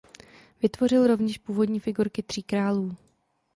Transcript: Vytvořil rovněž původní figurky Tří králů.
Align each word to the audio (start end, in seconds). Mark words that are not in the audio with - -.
Vytvořil 0.63 1.07
rovněž 1.07 1.37
původní 1.37 1.79
figurky 1.79 2.23
Tří 2.23 2.43
králů. 2.43 2.95